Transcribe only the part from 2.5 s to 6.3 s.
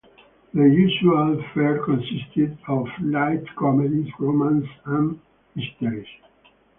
of light comedies, romances and mysteries.